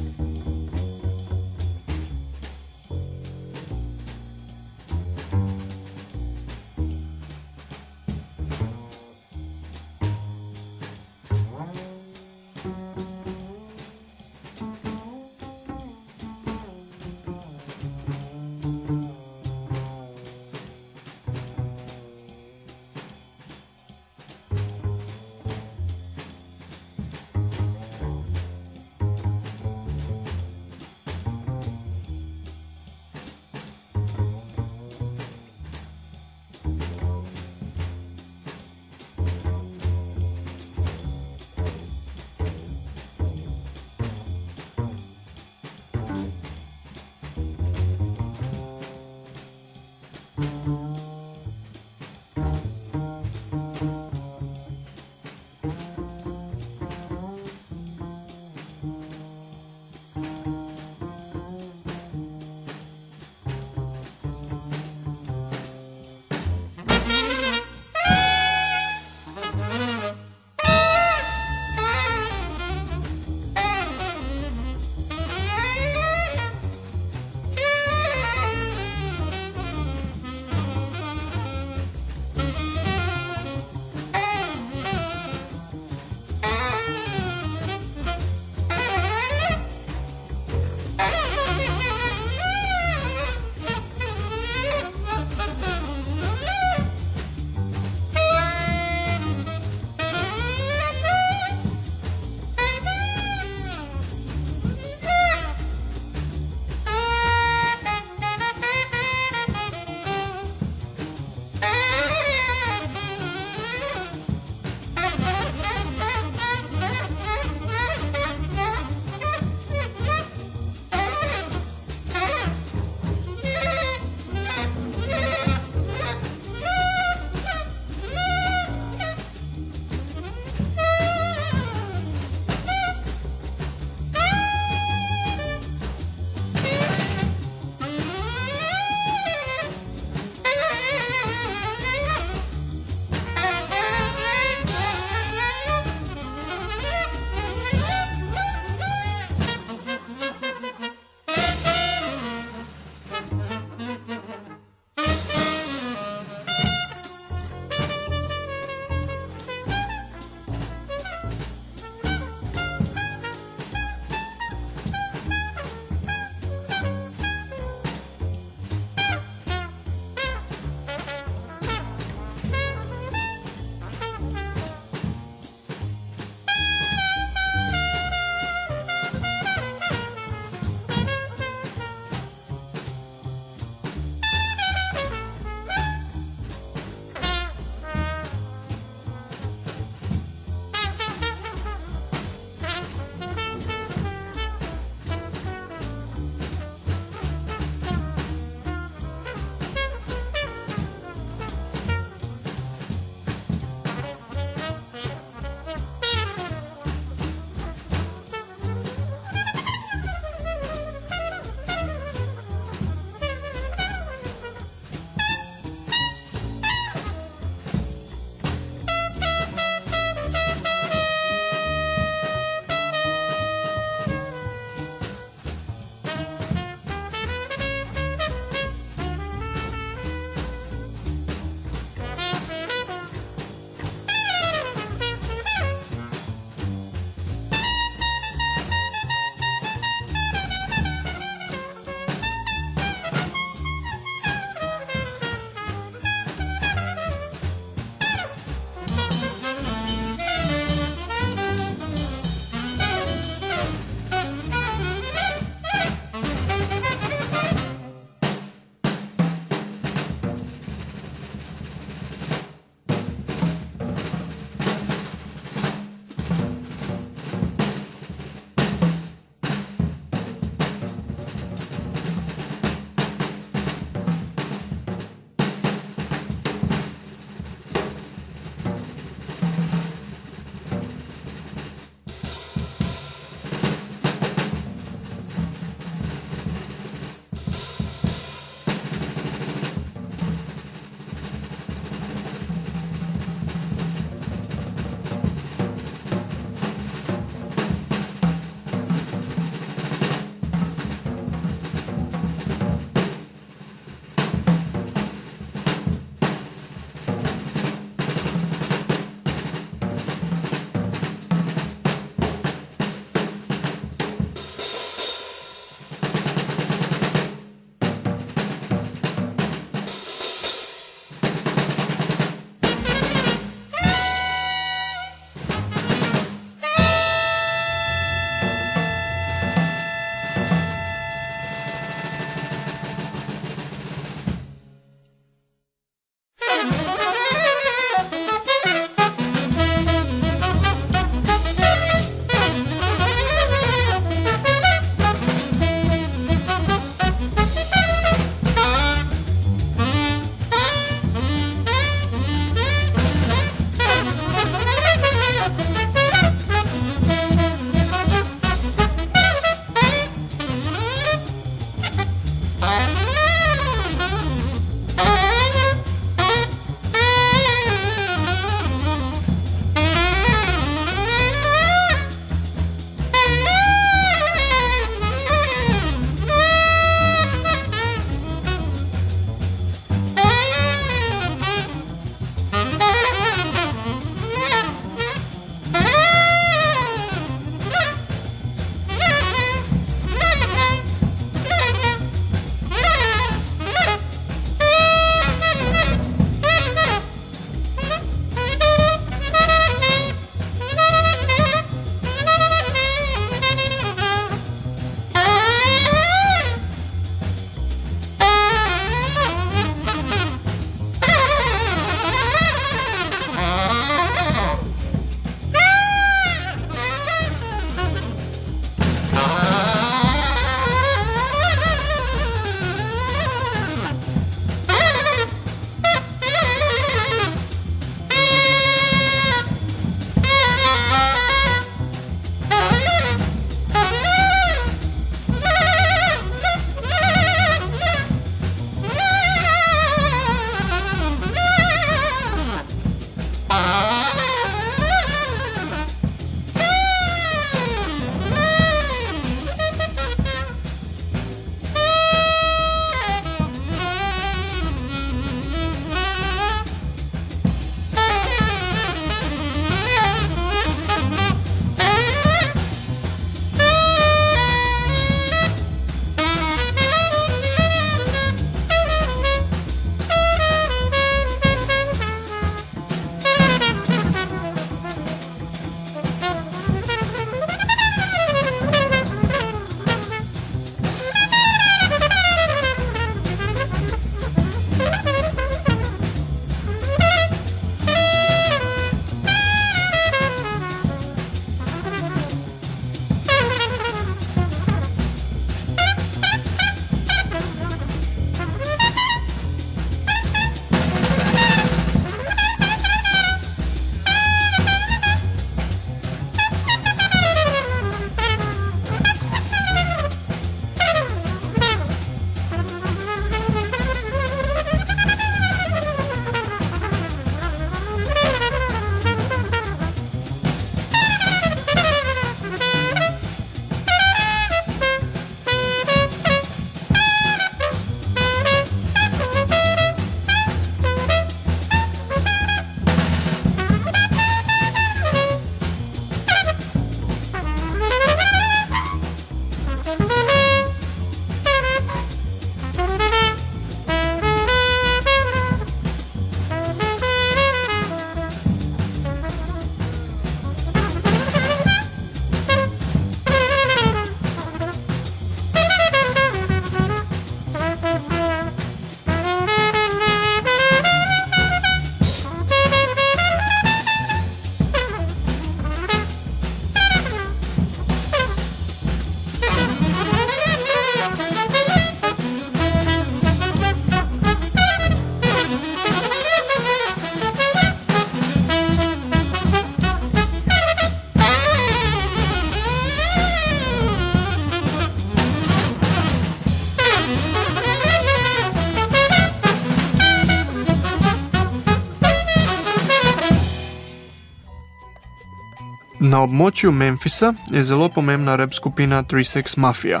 Na 596.10 596.24
območju 596.26 596.72
Memphisa 596.74 597.28
je 597.54 597.60
zelo 597.62 597.86
pomembna 597.94 598.34
rap 598.36 598.54
skupina 598.56 599.02
36 599.06 599.58
Mafia. 599.62 600.00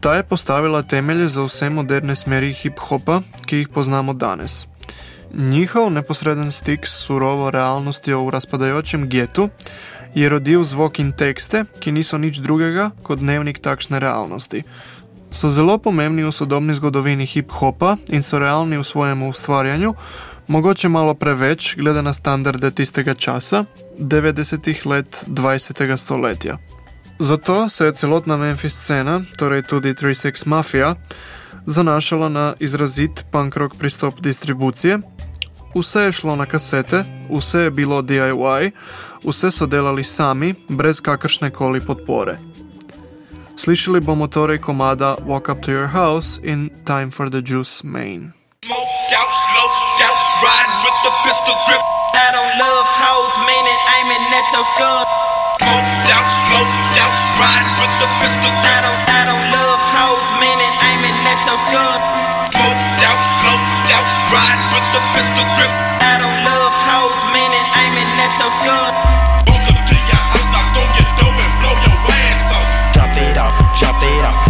Ta 0.00 0.16
je 0.16 0.24
postavila 0.26 0.80
temelje 0.82 1.28
za 1.28 1.44
vse 1.46 1.68
moderne 1.70 2.16
smeri 2.18 2.50
hip-hopa, 2.62 3.20
ki 3.46 3.60
jih 3.60 3.68
poznamo 3.68 4.16
danes. 4.18 4.66
Njihov 5.30 5.92
neposreden 5.94 6.50
stik 6.52 6.86
s 6.86 7.04
surovo 7.06 7.50
realnostjo 7.50 8.24
v 8.24 8.34
razpadajočem 8.34 9.06
getu 9.08 9.48
je 10.14 10.28
rodil 10.28 10.64
zvok 10.64 10.98
in 10.98 11.12
tekste, 11.12 11.64
ki 11.80 11.92
niso 11.92 12.18
nič 12.18 12.42
drugega 12.42 12.90
kot 13.06 13.22
dnevnik 13.22 13.62
takšne 13.62 14.02
realnosti. 14.02 14.64
So 15.30 15.52
zelo 15.54 15.78
pomembni 15.78 16.26
v 16.26 16.34
sodobni 16.34 16.74
zgodovini 16.74 17.26
hip-hopa 17.30 17.94
in 18.08 18.26
so 18.26 18.42
realni 18.42 18.78
v 18.78 18.82
svojem 18.82 19.22
ustvarjanju, 19.22 19.94
mogoče 20.48 20.88
malo 20.88 21.14
preveč, 21.14 21.76
glede 21.76 22.02
na 22.02 22.12
standarde 22.12 22.70
tistega 22.70 23.14
časa, 23.14 23.64
90-ih 23.98 24.86
let 24.86 25.24
20. 25.26 25.96
stoletja. 25.96 26.58
Zato 27.18 27.68
se 27.68 27.84
je 27.84 27.92
celotna 27.92 28.36
Memphis 28.36 28.74
scena, 28.74 29.20
torej 29.36 29.62
tudi 29.62 29.94
36 29.94 30.46
Mafia, 30.46 30.94
zanašala 31.66 32.28
na 32.28 32.54
izrazit 32.60 33.24
punk 33.32 33.56
rock 33.56 33.74
pristop 33.78 34.20
distribucije. 34.20 34.98
Vse 35.74 36.00
je 36.00 36.12
šlo 36.12 36.36
na 36.36 36.46
kasete, 36.46 37.04
vse 37.30 37.58
je 37.58 37.70
bilo 37.70 38.02
DIY, 38.02 38.70
vse 39.24 39.50
so 39.50 39.66
delali 39.66 40.04
sami, 40.04 40.54
brez 40.68 41.00
kakršne 41.00 41.50
koli 41.50 41.80
podpore. 41.80 42.38
Slišali 43.56 44.00
bomo 44.00 44.26
torej 44.26 44.58
komada 44.58 45.16
Walk 45.24 45.52
Up 45.52 45.60
to 45.64 45.72
Your 45.72 45.88
House 45.88 46.40
in 46.42 46.70
Time 46.84 47.10
for 47.10 47.30
the 47.30 47.40
Juice 47.40 47.84
Main. 47.84 48.32
Smoked 48.64 49.12
out, 49.16 49.45
the 51.06 51.14
pistol 51.22 51.54
grip. 51.70 51.78
I 52.18 52.34
don't 52.34 52.54
love 52.58 52.86
hoes, 52.98 53.34
meaning 53.46 53.78
aiming 53.94 54.26
at 54.34 54.46
your 54.50 54.66
skull. 54.74 55.06
Smoked 55.62 56.10
out, 56.10 56.26
loped 56.50 56.98
out, 56.98 57.14
riding 57.38 57.74
with 57.78 57.94
the 58.02 58.08
pistol 58.18 58.50
grip. 58.58 58.74
I 58.74 58.82
don't, 58.82 59.02
I 59.06 59.22
don't 59.22 59.46
love 59.54 59.78
hoes, 59.94 60.26
meaning 60.42 60.72
aiming 60.82 61.14
at 61.30 61.38
your 61.46 61.58
skull. 61.70 61.98
Smoked 62.50 63.02
out, 63.06 63.20
loped 63.46 63.90
out, 63.94 64.06
riding 64.34 64.66
with 64.74 64.86
the 64.98 65.02
pistol 65.14 65.46
grip. 65.54 65.72
I 66.02 66.18
don't 66.18 66.40
love 66.42 66.74
hoes, 66.74 67.20
meaning 67.30 67.66
aiming 67.70 68.10
at 68.26 68.34
your 68.42 68.50
skull. 68.58 68.90
Walk 69.46 69.62
up 69.62 69.78
to 69.78 69.94
your 70.10 70.22
house, 70.26 70.48
knock 70.50 70.74
on 70.74 70.90
your 70.90 71.10
door 71.22 71.34
and 71.38 71.54
blow 71.62 71.76
your 71.86 71.98
ass 72.18 72.50
off. 72.50 72.66
Drop 72.98 73.14
it 73.14 73.36
off, 73.38 73.54
drop 73.78 74.02
it 74.02 74.26
off. 74.26 74.45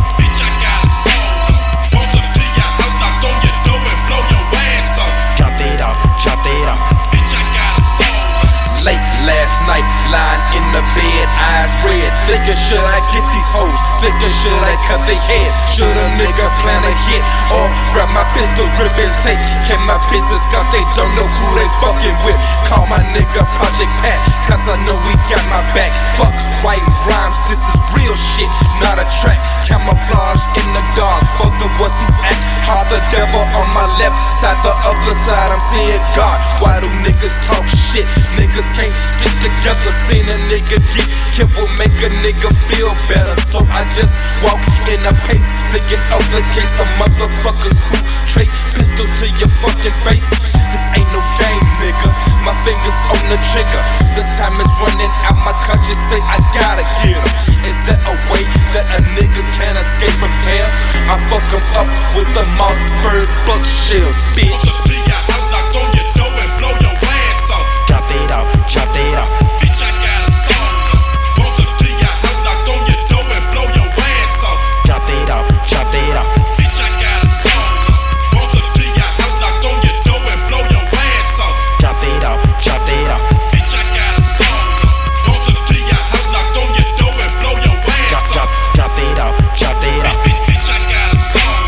The 10.76 10.84
bed, 10.92 11.24
eyes 11.40 11.72
red. 11.80 12.12
Thinking, 12.28 12.58
should 12.68 12.84
I 12.84 13.00
get 13.08 13.24
these 13.32 13.48
hoes? 13.48 13.72
Thinking, 14.04 14.34
should 14.44 14.60
I 14.60 14.76
cut 14.84 15.00
their 15.08 15.16
head? 15.16 15.48
Should 15.72 15.88
a 15.96 16.06
nigga 16.20 16.46
plan 16.60 16.84
a 16.84 16.92
hit? 17.08 17.24
Or 17.48 17.64
grab 17.96 18.12
my 18.12 18.28
pistol, 18.36 18.68
grip 18.76 18.92
and 19.00 19.14
take? 19.24 19.40
Can 19.64 19.80
my 19.88 19.96
business, 20.12 20.44
cause 20.52 20.68
they 20.68 20.84
don't 20.92 21.08
know 21.16 21.24
who 21.24 21.46
they 21.56 21.68
fucking 21.80 22.16
with. 22.28 22.36
Call 22.68 22.84
my 22.92 23.00
nigga 23.16 23.42
Project 23.56 23.92
Pat, 24.04 24.20
cause 24.44 24.60
I 24.68 24.76
know 24.84 25.00
we 25.08 25.16
got 25.32 25.40
my 25.48 25.64
back. 25.72 25.96
Fuck 26.20 26.36
writing 26.60 26.92
rhymes, 27.08 27.40
this 27.48 27.60
is 27.72 27.76
real 27.96 28.16
shit, 28.36 28.50
not 28.84 29.00
a 29.00 29.06
track. 29.24 29.40
Camouflage 29.64 30.35
niggas 37.16 37.36
talk 37.48 37.64
shit? 37.88 38.04
Niggas 38.36 38.68
can't 38.76 38.92
stick 38.92 39.32
together. 39.40 39.92
Seen 40.08 40.28
a 40.28 40.36
nigga 40.52 40.76
get 40.92 41.08
killed 41.32 41.52
will 41.56 41.70
make 41.80 41.96
a 42.04 42.10
nigga 42.20 42.52
feel 42.68 42.92
better. 43.08 43.32
So 43.48 43.64
I 43.72 43.88
just 43.96 44.12
walk 44.44 44.60
in 44.92 45.00
a 45.08 45.14
pace, 45.24 45.48
thinking 45.72 46.02
of 46.12 46.20
the 46.28 46.44
case 46.52 46.72
of 46.76 46.88
motherfuckers 47.00 47.80
who 47.88 47.96
trade 48.28 48.52
pistol 48.76 49.08
to 49.08 49.26
your 49.40 49.48
fucking 49.64 49.96
face. 50.04 50.28
This 50.52 50.84
ain't 50.92 51.08
no 51.16 51.24
game, 51.40 51.64
nigga. 51.80 52.10
My 52.44 52.52
fingers 52.68 52.98
on 53.08 53.20
the 53.32 53.38
trigger. 53.48 53.82
The 54.12 54.24
time 54.36 54.60
is 54.60 54.72
running 54.84 55.12
out. 55.24 55.40
My 55.40 55.56
conscience 55.64 56.00
say 56.12 56.20
I 56.20 56.36
gotta 56.52 56.84
get 57.00 57.16
'em. 57.16 57.32
Is 57.64 57.76
there 57.88 58.00
a 58.12 58.14
way 58.30 58.44
that 58.76 58.86
a 58.92 59.00
nigga 59.16 59.42
can 59.56 59.74
escape 59.76 60.16
from 60.20 60.32
hell? 60.44 60.70
I 61.08 61.16
fuck 61.32 61.48
'em 61.54 61.64
up 61.80 61.88
with 62.14 62.28
the 62.34 62.44
Mossberg 62.60 63.28
buck 63.46 63.64
shells, 63.64 64.16
bitch. 64.36 64.95
It 68.66 68.72
off, 68.72 68.72
drop 68.72 68.96
it 68.96 69.14
off. 69.14 69.30
Bitch, 69.60 69.78
I 69.78 69.90
got 70.02 70.26
a 70.26 70.32
song. 70.42 70.74
Walk 71.38 71.58
up 71.60 71.78
to 71.78 71.86
your 71.86 72.14
house, 72.18 72.40
knock 72.42 72.66
on 72.66 72.80
your 72.86 73.00
door 73.06 73.26
and 73.30 73.46
blow 73.52 73.66
your 73.70 73.90
ass 73.94 74.42
off. 74.42 74.58
Drop 74.84 75.06
it 75.06 75.30
off, 75.30 75.46
drop 75.70 75.94
it 75.94 76.16
off. 76.16 76.26
Bitch, 76.58 76.78
I 76.80 76.88
got 76.98 77.22
a 77.22 77.28
song. 77.46 77.74
Walk 78.34 78.54
up 78.58 78.66
to 78.74 78.82
your 78.82 79.06
house, 79.06 79.36
knock 79.38 79.62
on 79.62 79.76
your 79.86 79.96
door 80.02 80.22
and 80.26 80.42
blow 80.50 80.64
your 80.66 80.82
ass 80.82 81.38
off. 81.38 81.54
Drop 81.78 82.02
it 82.02 82.24
off, 82.24 82.40
drop 82.58 82.88
it 82.90 83.10
off. 83.10 83.22
Bitch, 83.54 83.70
I 83.70 83.82
got 83.94 84.18
a 84.18 84.22
song. 84.34 84.70
Walk 85.30 85.46
up 85.46 85.60
to 85.70 85.76
your 85.78 86.02
house, 86.02 86.26
knock 86.34 86.56
on 86.58 86.68
your 86.74 86.90
door 86.98 87.14
and 87.22 87.34
blow 87.38 87.56
your 87.62 87.76
Drop, 88.10 88.18
ass 88.18 88.32
drop, 88.34 88.50
off. 88.50 88.74
drop 88.74 88.98
it 88.98 89.18
off, 89.22 89.34
drop 89.54 89.78
it 89.78 90.06
off. 90.10 90.18
Bitch, 90.26 90.42
bitch, 90.50 90.66
I 90.66 90.78
got 90.90 91.14
a 91.14 91.18
song. 91.30 91.62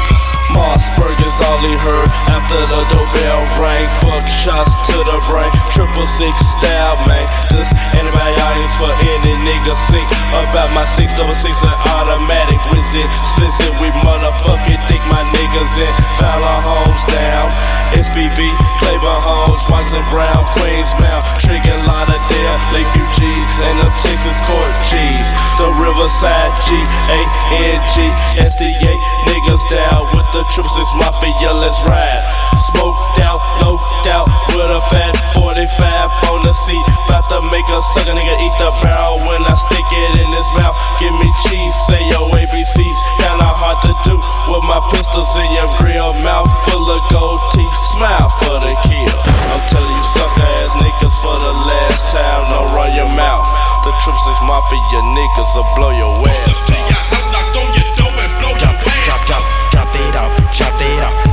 Mossberg 0.50 1.18
is 1.22 1.38
all 1.46 1.62
he 1.62 1.74
heard 1.78 2.10
after 2.26 2.58
the 2.58 2.80
doorbell 2.90 3.42
rang. 3.62 3.86
Buck 4.02 4.26
shots 4.26 4.74
to 4.90 4.98
the 4.98 5.18
brain, 5.30 5.52
triple 5.78 6.10
six 6.18 6.34
style, 6.58 6.98
man. 7.06 7.22
This 7.54 7.70
antibiotics 7.94 8.74
for 8.82 8.90
any 8.98 9.34
nigga 9.46 9.78
sick. 9.86 10.08
About 10.34 10.74
my 10.74 10.82
six 10.98 11.14
double 11.14 11.38
six 11.38 11.54
and 11.62 11.78
automatic 11.94 12.58
wizard. 12.74 13.06
Splits 13.30 13.62
it, 13.62 13.70
we 13.78 13.86
motherfucking 14.02 14.80
think 14.90 15.02
my 15.06 15.22
niggas 15.30 15.74
in. 15.78 15.94
Fowler 16.18 16.58
Homes 16.66 17.02
down. 17.14 17.46
SBB, 17.94 18.50
Claiborne 18.82 19.22
Homes, 19.22 19.62
Watson 19.70 20.02
Brown, 20.10 20.42
Queens 20.58 20.90
Mount, 20.98 21.22
Trigger 21.38 21.78
Lauderdale, 21.86 22.58
Lakeview 22.74 23.06
G's, 23.14 23.52
and 23.62 23.78
the 23.78 23.88
Texas 24.02 24.38
Court 24.50 24.74
G's. 24.90 25.28
The 25.62 25.67
Riverside 26.08 26.56
G 26.64 26.72
A 26.72 27.20
N 27.52 27.80
G 27.92 28.08
S 28.40 28.56
D 28.56 28.64
A 28.64 28.92
niggas 29.28 29.60
down 29.68 30.08
with 30.16 30.24
the 30.32 30.40
triple 30.56 30.72
six 30.72 30.88
mafia. 30.96 31.52
Let's 31.52 31.76
ride. 31.84 32.24
Smoked 32.72 33.20
out, 33.20 33.44
loped 33.60 34.08
out 34.08 34.24
with 34.56 34.72
a 34.72 34.80
fat 34.88 35.12
45 35.36 36.32
on 36.32 36.40
the 36.48 36.54
seat. 36.64 36.80
About 37.04 37.28
to 37.28 37.44
make 37.52 37.68
a 37.68 37.80
sucker 37.92 38.16
nigga 38.16 38.34
eat 38.40 38.56
the 38.56 38.72
barrel 38.80 39.20
when 39.28 39.44
I 39.44 39.52
stick 39.68 39.84
it 39.84 40.12
in 40.24 40.32
his 40.32 40.48
mouth. 40.56 40.72
Give 40.96 41.12
me 41.12 41.28
cheese, 41.44 41.76
say 41.92 42.00
your 42.08 42.32
ABCs. 42.32 42.98
Kinda 43.20 43.44
hard 43.44 43.76
to 43.84 43.92
do 44.08 44.16
with 44.48 44.64
my 44.64 44.80
pistols 44.88 45.28
in 45.36 45.60
your 45.60 45.68
grill. 45.76 46.16
Mouth 46.24 46.48
full 46.72 46.88
of 46.88 47.04
gold 47.12 47.40
teeth. 47.52 47.76
Smile 48.00 48.32
for 48.40 48.56
the 48.64 48.72
kill. 48.88 49.12
I'm 49.52 49.60
telling 49.68 49.92
you, 49.92 50.06
sucker 50.16 50.48
ass 50.56 50.72
niggas 50.72 51.16
for 51.20 51.36
the 51.36 51.52
last 51.52 52.00
time. 52.16 52.48
Don't 52.48 52.72
run 52.72 52.96
your 52.96 53.12
mouth. 53.12 53.67
The 53.88 53.94
triple 54.04 54.20
six 54.20 54.38
mafia 54.42 55.00
niggas 55.00 55.54
will 55.56 55.64
blow 55.74 55.88
your 55.88 56.28
ass. 56.28 56.48
up 56.50 56.66
to 56.66 56.74
your 56.74 56.92
house, 56.92 57.32
knock 57.32 57.56
on 57.56 57.72
your 57.72 57.88
door 57.96 58.12
and 58.20 58.32
blow 58.38 58.52
Drop, 58.58 58.76
your 58.76 58.92
ass 58.92 59.04
drop, 59.06 59.26
drop, 59.26 59.40
off. 59.40 59.70
drop 59.72 59.96
it 59.96 60.14
off, 60.14 60.56
drop 60.58 60.80
it 60.82 61.04
off. 61.06 61.27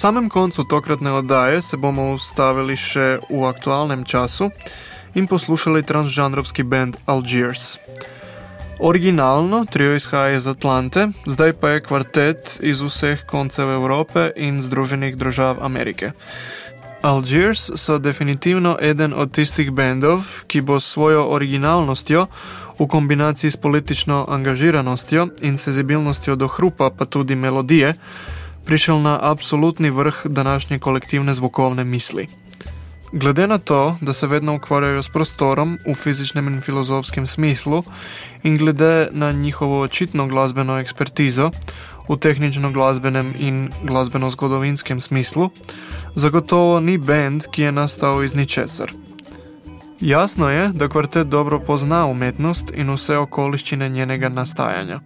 Samem 0.00 0.28
koncu 0.28 0.64
tokratne 0.64 1.12
oddaje 1.12 1.62
se 1.62 1.76
bomo 1.76 2.12
ustavili 2.12 2.72
še 2.76 3.18
v 3.28 3.40
aktualnem 3.44 4.04
času 4.08 4.46
in 5.14 5.26
poslušali 5.28 5.82
transžanrovski 5.84 6.64
band 6.64 6.96
Algiers. 7.04 7.76
Originalno 8.80 9.66
trio 9.68 9.98
izhaja 9.98 10.38
iz 10.38 10.46
Atlante, 10.46 11.10
zdaj 11.26 11.52
pa 11.52 11.74
je 11.74 11.82
kvartet 11.84 12.56
iz 12.64 12.80
vseh 12.80 13.26
koncev 13.28 13.74
Evrope 13.74 14.30
in 14.36 14.62
Združenih 14.64 15.20
držav 15.20 15.60
Amerike. 15.60 16.12
Algiers 17.02 17.68
so 17.76 17.98
definitivno 17.98 18.78
eden 18.80 19.12
od 19.12 19.36
tistih 19.36 19.68
bendov, 19.70 20.24
ki 20.46 20.64
bo 20.64 20.80
s 20.80 20.96
svojo 20.96 21.28
originalnostjo 21.28 22.26
v 22.78 22.88
kombinaciji 22.88 23.50
s 23.50 23.60
politično 23.60 24.24
angažiranostjo 24.28 25.28
in 25.42 25.60
senzibilnostjo 25.60 26.40
do 26.40 26.48
hrupa, 26.48 26.88
pa 26.88 27.04
tudi 27.04 27.36
melodije, 27.36 27.94
prišel 28.64 29.00
na 29.02 29.18
absolutni 29.22 29.90
vrh 29.90 30.26
današnje 30.26 30.78
kolektivne 30.78 31.34
zvokovne 31.34 31.84
misli. 31.84 32.28
Glede 33.12 33.46
na 33.46 33.58
to, 33.58 33.96
da 34.00 34.12
se 34.12 34.26
vedno 34.26 34.54
ukvarjajo 34.54 35.02
s 35.02 35.08
prostorom 35.08 35.78
v 35.86 35.94
fizičnem 35.94 36.48
in 36.48 36.60
filozofskem 36.60 37.26
smislu, 37.26 37.82
in 38.42 38.58
glede 38.58 39.08
na 39.12 39.32
njihovo 39.32 39.80
očitno 39.80 40.26
glasbeno 40.26 40.78
ekspertizo 40.78 41.50
v 42.08 42.16
tehnično-glasbenem 42.16 43.34
in 43.38 43.70
glasbeno-zgodovinskem 43.82 45.00
smislu, 45.00 45.50
zagotovo 46.14 46.80
ni 46.80 46.98
bend, 46.98 47.46
ki 47.50 47.62
je 47.62 47.72
nastal 47.72 48.24
iz 48.24 48.34
ničesar. 48.34 48.92
Jasno 50.00 50.50
je, 50.50 50.68
da 50.74 50.88
kvartet 50.88 51.26
dobro 51.26 51.60
pozna 51.60 52.06
umetnost 52.06 52.70
in 52.74 52.90
vse 52.94 53.18
okoliščine 53.18 53.88
njenega 53.88 54.28
nastajanja. 54.28 55.00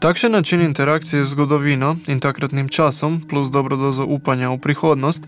Takšen 0.00 0.32
način 0.32 0.60
interakcije 0.60 1.24
z 1.24 1.28
zgodovino 1.28 1.96
in 2.06 2.20
takratnim 2.20 2.68
časom, 2.68 3.22
plus 3.28 3.50
dobro 3.50 3.76
dozo 3.76 4.04
upanja 4.04 4.48
v 4.48 4.58
prihodnost, 4.58 5.26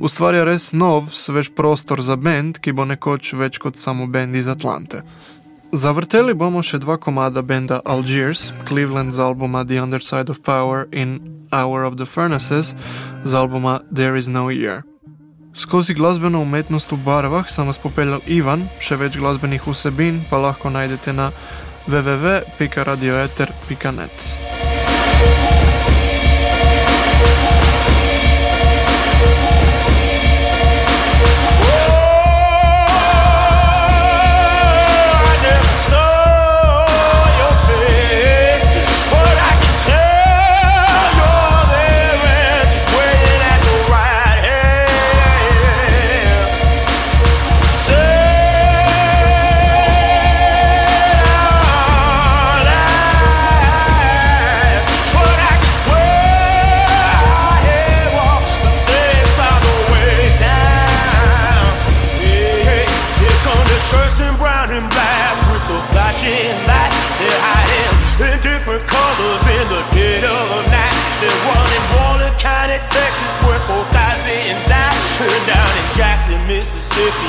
ustvarja 0.00 0.44
res 0.44 0.72
nov, 0.72 1.10
svež 1.10 1.50
prostor 1.56 2.02
za 2.02 2.16
bend, 2.16 2.60
ki 2.62 2.72
bo 2.72 2.84
nekoč 2.84 3.32
več 3.34 3.58
kot 3.58 3.76
samo 3.76 4.06
bend 4.06 4.36
iz 4.38 4.46
Atlante. 4.46 5.02
Zavrteli 5.72 6.34
bomo 6.34 6.62
še 6.62 6.78
dva 6.78 7.00
komada 7.02 7.42
benda 7.42 7.80
Algiers, 7.84 8.52
Cleveland 8.68 9.10
z 9.12 9.18
albuma 9.18 9.64
The 9.64 9.82
Underside 9.82 10.30
of 10.30 10.38
Power 10.46 10.86
in 10.92 11.18
Hour 11.50 11.82
of 11.82 11.98
the 11.98 12.06
Furnaces 12.06 12.76
z 13.24 13.34
albuma 13.34 13.80
There 13.90 14.18
is 14.18 14.28
No 14.28 14.50
Year. 14.54 14.86
Skozi 15.54 15.94
glasbeno 15.94 16.40
umetnost 16.46 16.92
v 16.92 17.02
barvah 17.04 17.50
sem 17.50 17.66
vas 17.66 17.82
popeljal 17.82 18.22
Ivan, 18.26 18.68
še 18.78 18.96
več 19.02 19.18
glasbenih 19.18 19.66
vsebin 19.66 20.22
pa 20.30 20.38
lahko 20.38 20.70
najdete 20.70 21.12
na 21.12 21.32
www.radioeter.net. 21.84 24.36
flashing 66.22 66.54
lights. 66.66 66.94
They're 67.18 67.42
hiding 67.42 67.94
in 68.22 68.38
different 68.40 68.82
colors 68.86 69.44
in 69.50 69.64
the 69.66 69.82
dead 69.90 70.24
of 70.24 70.70
night. 70.70 70.94
They're 71.18 71.42
running 71.50 71.84
Wallen 71.98 72.34
County, 72.38 72.78
Texas, 72.78 73.34
where 73.42 73.58
4,000 73.66 74.54
died. 74.66 74.94
Down 75.46 75.70
in 75.78 75.88
Jackson, 75.94 76.38
Mississippi, 76.50 77.21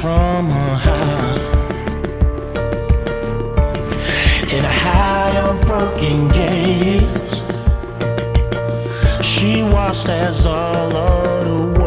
from 0.00 0.48
a 0.48 0.76
high 0.86 1.36
in 4.50 4.64
a 4.64 4.74
high 4.84 5.36
of 5.46 5.60
broken 5.66 6.28
gates. 6.28 7.42
She 9.22 9.62
watched 9.62 10.08
as 10.08 10.46
all 10.46 10.96
of 10.96 11.44
the 11.44 11.79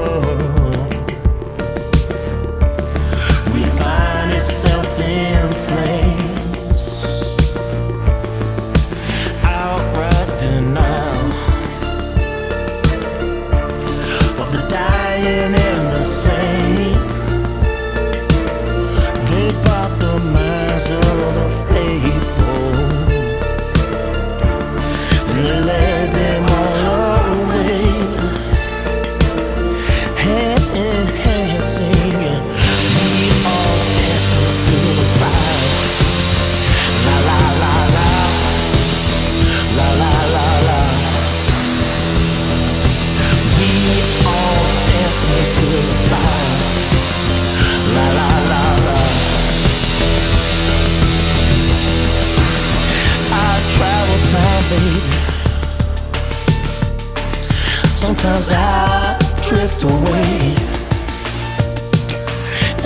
Sometimes 58.16 58.52
I 58.52 59.18
drift 59.48 59.84
away. 59.84 60.56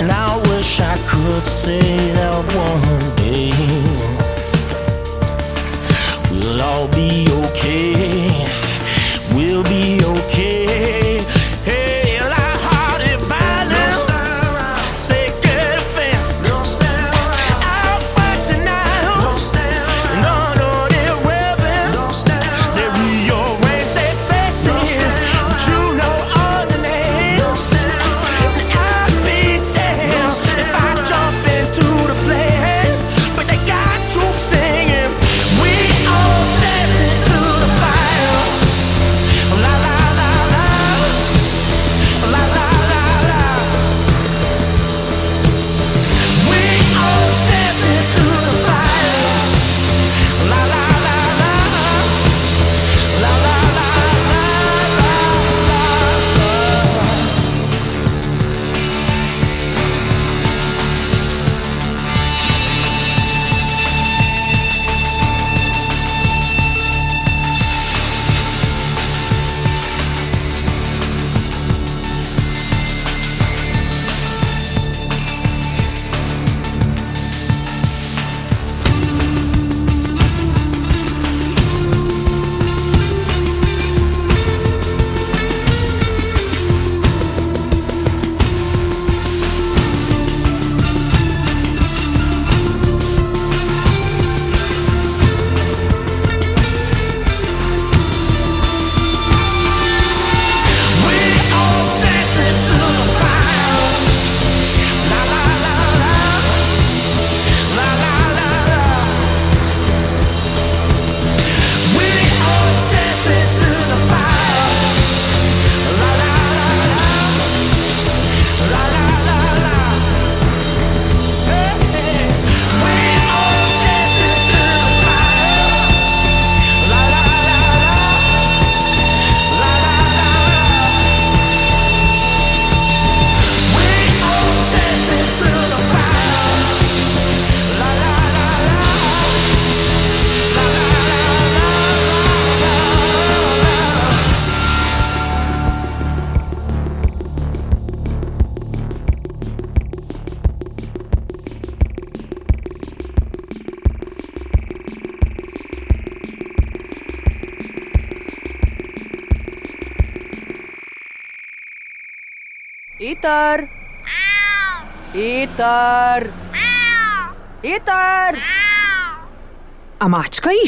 And 0.00 0.10
I 0.10 0.36
wish 0.48 0.80
I 0.80 0.96
could 1.06 1.44
say 1.44 1.80
that 2.14 2.34
one 2.56 3.16
day 3.16 3.52
we'll 6.30 6.62
all 6.62 6.88
be 6.88 7.26
okay. 7.44 8.27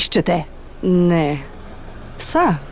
iščete? 0.01 0.41
Ne. 0.83 1.25
Psa. 2.19 2.70